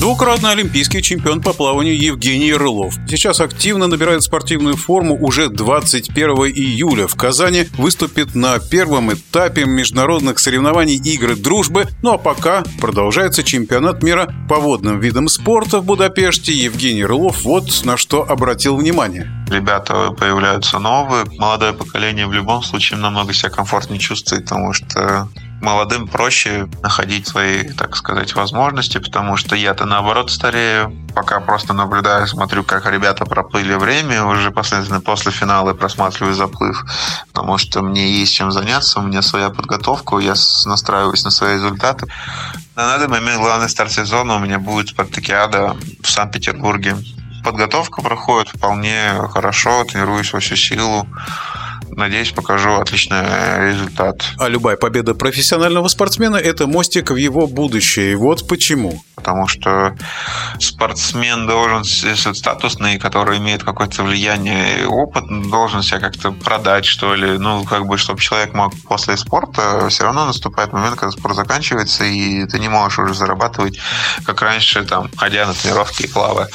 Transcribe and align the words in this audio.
Двукратный 0.00 0.52
олимпийский 0.52 1.02
чемпион 1.02 1.42
по 1.42 1.52
плаванию 1.52 1.98
Евгений 1.98 2.54
Рылов. 2.54 2.94
Сейчас 3.08 3.40
активно 3.40 3.86
набирает 3.86 4.22
спортивную 4.22 4.76
форму. 4.76 5.14
Уже 5.20 5.48
21 5.50 6.30
июля 6.46 7.06
в 7.06 7.16
Казани 7.16 7.64
выступит 7.76 8.34
на 8.34 8.58
первом 8.60 9.12
этапе 9.12 9.66
международных 9.66 10.38
соревнований 10.38 10.96
игры 10.96 11.36
дружбы. 11.36 11.86
Ну 12.02 12.12
а 12.12 12.18
пока 12.18 12.62
продолжается 12.80 13.42
чемпионат 13.42 14.02
мира 14.02 14.32
по 14.48 14.56
водным 14.56 15.00
видам 15.00 15.28
спорта 15.28 15.80
в 15.80 15.84
Будапеште. 15.84 16.52
Евгений 16.52 17.04
Рылов 17.04 17.42
вот 17.42 17.84
на 17.84 17.98
что 17.98 18.22
обратил 18.22 18.76
внимание. 18.76 19.30
Ребята 19.50 20.12
появляются 20.12 20.78
новые. 20.78 21.26
Молодое 21.36 21.74
поколение 21.74 22.26
в 22.26 22.32
любом 22.32 22.62
случае 22.62 23.00
намного 23.00 23.34
себя 23.34 23.50
комфортнее 23.50 23.98
чувствует, 23.98 24.44
потому 24.44 24.72
что 24.72 25.28
молодым 25.60 26.06
проще 26.06 26.68
находить 26.82 27.26
свои, 27.26 27.64
так 27.64 27.96
сказать, 27.96 28.34
возможности, 28.34 28.98
потому 28.98 29.36
что 29.36 29.56
я-то 29.56 29.84
наоборот 29.84 30.30
старею. 30.30 30.96
Пока 31.14 31.40
просто 31.40 31.74
наблюдаю, 31.74 32.26
смотрю, 32.26 32.64
как 32.64 32.86
ребята 32.86 33.24
проплыли 33.24 33.74
время, 33.74 34.24
уже 34.24 34.50
последовательно 34.50 35.00
после 35.00 35.32
финала 35.32 35.74
просматриваю 35.74 36.34
заплыв, 36.34 36.84
потому 37.32 37.58
что 37.58 37.82
мне 37.82 38.10
есть 38.10 38.34
чем 38.34 38.52
заняться, 38.52 39.00
у 39.00 39.02
меня 39.02 39.22
своя 39.22 39.50
подготовка, 39.50 40.18
я 40.18 40.34
настраиваюсь 40.64 41.24
на 41.24 41.30
свои 41.30 41.54
результаты. 41.54 42.06
На 42.76 42.88
данный 42.88 43.08
момент 43.08 43.40
главный 43.40 43.68
старт 43.68 43.92
сезона 43.92 44.36
у 44.36 44.38
меня 44.38 44.58
будет 44.58 44.88
спартакиада 44.88 45.76
в 46.02 46.10
Санкт-Петербурге. 46.10 46.96
Подготовка 47.44 48.02
проходит 48.02 48.50
вполне 48.50 49.14
хорошо, 49.32 49.84
тренируюсь 49.84 50.32
во 50.32 50.40
всю 50.40 50.56
силу 50.56 51.06
надеюсь, 51.96 52.32
покажу 52.32 52.74
отличный 52.74 53.72
результат. 53.72 54.24
А 54.38 54.48
любая 54.48 54.76
победа 54.76 55.14
профессионального 55.14 55.88
спортсмена– 55.88 56.36
это 56.36 56.66
мостик 56.66 57.10
в 57.10 57.16
его 57.16 57.46
будущее. 57.46 58.12
И 58.12 58.14
вот 58.14 58.46
почему. 58.48 59.02
Потому 59.16 59.46
что 59.48 59.94
спортсмен 60.58 61.46
должен, 61.46 61.82
если 61.82 62.32
статусный, 62.32 62.98
который 62.98 63.38
имеет 63.38 63.62
какое-то 63.62 64.02
влияние 64.02 64.82
и 64.82 64.84
опыт, 64.84 65.24
должен 65.50 65.82
себя 65.82 66.00
как-то 66.00 66.32
продать, 66.32 66.86
что 66.86 67.14
ли. 67.14 67.38
Ну, 67.38 67.64
как 67.64 67.86
бы, 67.86 67.98
чтобы 67.98 68.20
человек 68.20 68.54
мог 68.54 68.72
после 68.88 69.16
спорта, 69.16 69.88
все 69.88 70.04
равно 70.04 70.26
наступает 70.26 70.72
момент, 70.72 70.96
когда 70.96 71.10
спорт 71.10 71.36
заканчивается, 71.36 72.04
и 72.04 72.46
ты 72.46 72.58
не 72.58 72.68
можешь 72.68 72.98
уже 72.98 73.14
зарабатывать, 73.14 73.78
как 74.24 74.40
раньше, 74.42 74.84
там, 74.84 75.10
ходя 75.16 75.46
на 75.46 75.54
тренировки 75.54 76.02
и 76.02 76.08
плавая, 76.08 76.48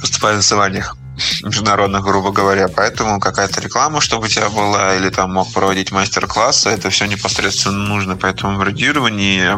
выступая 0.00 0.36
на 0.36 0.42
соревнованиях 0.42 0.96
международных, 1.42 2.02
грубо 2.02 2.32
говоря. 2.32 2.68
Поэтому 2.68 3.20
какая-то 3.20 3.60
реклама, 3.60 4.00
чтобы 4.00 4.26
у 4.26 4.28
тебя 4.28 4.48
была, 4.48 4.96
или 4.96 5.10
там 5.10 5.32
мог 5.32 5.52
проводить 5.52 5.92
мастер-классы, 5.92 6.68
это 6.68 6.90
все 6.90 7.06
непосредственно 7.06 7.78
нужно. 7.78 8.16
Поэтому 8.16 8.58
в 8.58 8.62
радиировании, 8.62 9.50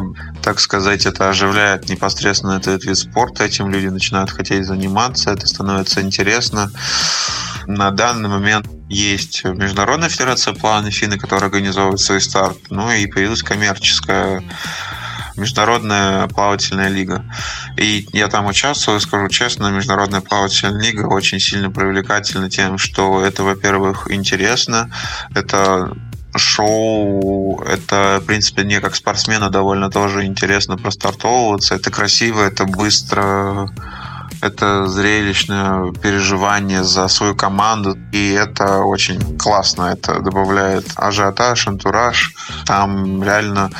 так 0.42 0.60
сказать, 0.60 1.06
это 1.06 1.28
оживляет 1.28 1.88
непосредственно 1.88 2.52
этот 2.52 2.84
вид 2.84 2.96
спорта. 2.96 3.44
Этим 3.44 3.70
люди 3.70 3.86
начинают 3.86 4.30
хотеть 4.30 4.66
заниматься, 4.66 5.30
это 5.30 5.46
становится 5.46 6.00
интересно. 6.00 6.70
На 7.66 7.90
данный 7.90 8.28
момент 8.28 8.66
есть 8.88 9.44
Международная 9.44 10.08
федерация 10.08 10.54
плавания 10.54 10.90
Финны, 10.90 11.18
которая 11.18 11.46
организовывает 11.50 12.00
свой 12.00 12.20
старт. 12.20 12.56
Ну 12.70 12.90
и 12.90 13.06
появилась 13.06 13.42
коммерческая 13.42 14.42
Международная 15.38 16.26
плавательная 16.28 16.88
лига. 16.88 17.24
И 17.76 18.06
я 18.12 18.28
там 18.28 18.46
участвую, 18.46 19.00
скажу 19.00 19.28
честно, 19.28 19.70
Международная 19.70 20.20
плавательная 20.20 20.80
лига 20.80 21.06
очень 21.06 21.40
сильно 21.40 21.70
привлекательна 21.70 22.50
тем, 22.50 22.78
что 22.78 23.24
это, 23.24 23.42
во-первых, 23.44 24.10
интересно, 24.10 24.90
это 25.34 25.92
шоу, 26.36 27.62
это, 27.62 28.20
в 28.22 28.26
принципе, 28.26 28.62
мне 28.62 28.80
как 28.80 28.94
спортсмену 28.94 29.50
довольно 29.50 29.90
тоже 29.90 30.24
интересно 30.24 30.76
простартовываться, 30.76 31.74
это 31.74 31.90
красиво, 31.90 32.42
это 32.42 32.64
быстро, 32.64 33.70
это 34.40 34.86
зрелищное 34.86 35.92
переживание 35.92 36.84
за 36.84 37.08
свою 37.08 37.34
команду, 37.34 37.96
и 38.12 38.30
это 38.30 38.80
очень 38.80 39.38
классно, 39.38 39.84
это 39.84 40.20
добавляет 40.20 40.86
ажиотаж, 40.96 41.66
антураж, 41.66 42.32
там 42.66 43.22
реально 43.22 43.70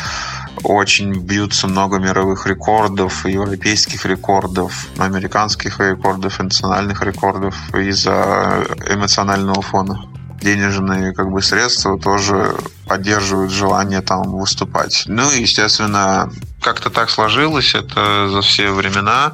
очень 0.62 1.12
бьются 1.14 1.68
много 1.68 1.98
мировых 1.98 2.46
рекордов, 2.46 3.26
европейских 3.26 4.06
рекордов, 4.06 4.88
американских 4.98 5.80
рекордов, 5.80 6.38
национальных 6.38 7.02
рекордов 7.02 7.56
из-за 7.74 8.66
эмоционального 8.90 9.62
фона. 9.62 10.17
Денежные 10.40 11.12
как 11.12 11.30
бы 11.30 11.42
средства 11.42 11.98
тоже 11.98 12.54
поддерживают 12.86 13.52
желание 13.52 14.00
там 14.00 14.22
выступать. 14.22 15.04
Ну 15.06 15.30
и, 15.30 15.42
естественно, 15.42 16.30
как-то 16.60 16.90
так 16.90 17.10
сложилось, 17.10 17.74
это 17.74 18.28
за 18.30 18.40
все 18.42 18.70
времена. 18.70 19.32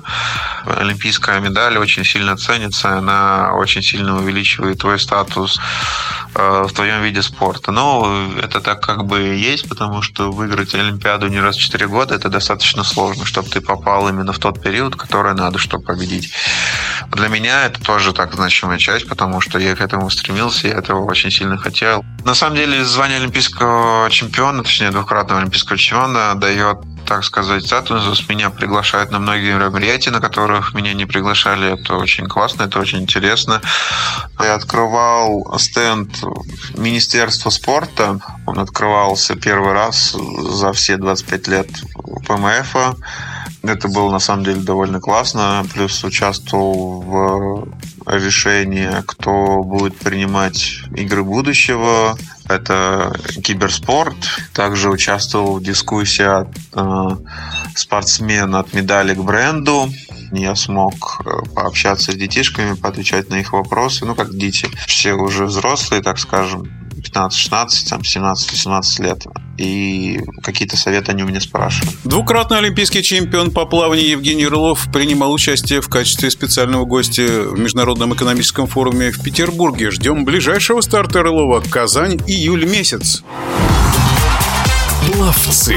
Олимпийская 0.66 1.40
медаль 1.40 1.78
очень 1.78 2.04
сильно 2.04 2.36
ценится, 2.36 2.98
она 2.98 3.52
очень 3.54 3.82
сильно 3.82 4.16
увеличивает 4.16 4.78
твой 4.78 4.98
статус 4.98 5.60
Э, 6.36 6.64
в 6.68 6.72
твоем 6.72 7.02
виде 7.02 7.22
спорта. 7.22 7.70
Но 7.70 8.28
это 8.42 8.60
так 8.60 8.80
как 8.80 9.04
бы 9.04 9.20
есть, 9.20 9.68
потому 9.68 10.02
что 10.02 10.32
выиграть 10.32 10.74
Олимпиаду 10.74 11.28
не 11.28 11.38
раз 11.38 11.56
в 11.56 11.60
4 11.60 11.86
года 11.86 12.16
это 12.16 12.28
достаточно 12.28 12.82
сложно, 12.82 13.24
чтобы 13.24 13.48
ты 13.48 13.60
попал 13.60 14.08
именно 14.08 14.32
в 14.32 14.38
тот 14.40 14.60
период, 14.60 14.96
который 14.96 15.34
надо, 15.34 15.58
чтобы 15.58 15.84
победить. 15.84 16.32
Для 17.14 17.28
меня 17.28 17.66
это 17.66 17.80
тоже 17.80 18.12
так 18.12 18.34
значимая 18.34 18.78
часть, 18.78 19.08
потому 19.08 19.40
что 19.40 19.58
я 19.58 19.76
к 19.76 19.80
этому 19.80 20.10
стремился, 20.10 20.68
я 20.68 20.74
этого 20.74 21.04
очень 21.04 21.30
сильно 21.30 21.56
хотел. 21.56 22.04
На 22.24 22.34
самом 22.34 22.56
деле 22.56 22.84
звание 22.84 23.18
олимпийского 23.18 24.10
чемпиона, 24.10 24.62
точнее 24.62 24.90
двукратного 24.90 25.40
олимпийского 25.40 25.78
чемпиона 25.78 26.34
дает 26.34 26.78
так 27.06 27.24
сказать, 27.24 27.66
статус. 27.66 28.28
Меня 28.28 28.50
приглашают 28.50 29.10
на 29.10 29.18
многие 29.18 29.54
мероприятия, 29.54 30.10
на 30.10 30.20
которых 30.20 30.74
меня 30.74 30.94
не 30.94 31.06
приглашали. 31.06 31.74
Это 31.74 31.96
очень 31.96 32.26
классно, 32.26 32.64
это 32.64 32.78
очень 32.78 33.02
интересно. 33.02 33.60
Я 34.40 34.54
открывал 34.54 35.54
стенд 35.58 36.10
Министерства 36.76 37.50
спорта. 37.50 38.20
Он 38.46 38.58
открывался 38.58 39.36
первый 39.36 39.72
раз 39.72 40.12
за 40.12 40.72
все 40.72 40.96
25 40.96 41.48
лет 41.48 41.68
ПМФ. 42.26 42.96
Это 43.66 43.88
было 43.88 44.10
на 44.10 44.18
самом 44.18 44.44
деле 44.44 44.60
довольно 44.60 45.00
классно. 45.00 45.64
Плюс 45.72 46.04
участвовал 46.04 47.00
в 47.00 47.68
решении, 48.06 48.90
кто 49.06 49.62
будет 49.62 49.96
принимать 49.96 50.80
игры 50.94 51.24
будущего. 51.24 52.18
Это 52.46 53.18
киберспорт. 53.42 54.16
Также 54.52 54.90
участвовал 54.90 55.56
в 55.56 55.62
дискуссии 55.62 56.46
э, 56.74 57.16
спортсмен 57.74 58.54
от 58.54 58.74
медали 58.74 59.14
к 59.14 59.18
бренду. 59.18 59.88
Я 60.30 60.54
смог 60.56 61.22
э, 61.24 61.30
пообщаться 61.54 62.12
с 62.12 62.16
детишками, 62.16 62.74
поотвечать 62.74 63.30
на 63.30 63.36
их 63.36 63.54
вопросы. 63.54 64.04
Ну, 64.04 64.14
как 64.14 64.36
дети, 64.36 64.68
все 64.86 65.14
уже 65.14 65.46
взрослые, 65.46 66.02
так 66.02 66.18
скажем, 66.18 66.70
15-16, 67.04 67.88
там, 67.88 68.00
17-18 68.00 69.02
лет. 69.02 69.24
И 69.56 70.20
какие-то 70.42 70.76
советы 70.76 71.12
они 71.12 71.22
у 71.22 71.26
меня 71.26 71.40
спрашивают. 71.40 71.96
Двукратный 72.04 72.58
олимпийский 72.58 73.02
чемпион 73.02 73.50
по 73.50 73.66
плаванию 73.66 74.08
Евгений 74.08 74.46
Рылов 74.46 74.88
принимал 74.92 75.32
участие 75.32 75.80
в 75.80 75.88
качестве 75.88 76.30
специального 76.30 76.84
гостя 76.84 77.22
в 77.22 77.58
Международном 77.58 78.14
экономическом 78.14 78.66
форуме 78.66 79.10
в 79.10 79.22
Петербурге. 79.22 79.90
Ждем 79.90 80.24
ближайшего 80.24 80.80
старта 80.80 81.22
Рылова. 81.22 81.60
Казань, 81.60 82.20
июль 82.26 82.64
месяц. 82.64 83.22
Пловцы. 85.06 85.76